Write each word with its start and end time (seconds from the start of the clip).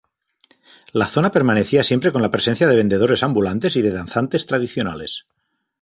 La 0.93 1.05
zona 1.05 1.31
permanecía 1.31 1.83
siempre 1.83 2.11
con 2.11 2.23
la 2.23 2.31
presencia 2.31 2.65
de 2.65 2.75
vendedores 2.75 3.21
ambulantes 3.21 3.75
y 3.75 3.83
de 3.83 3.91
danzantes 3.91 4.47
tradicionales. 4.47 5.27